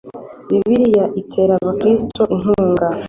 [0.49, 2.87] Bibiliya itera Abakristo inkunga